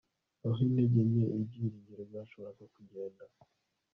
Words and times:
aho 0.45 0.59
intege 0.65 0.99
nke 1.09 1.23
ibyiringiro 1.37 2.01
byashoboraga 2.09 2.65
kugenda 2.75 3.23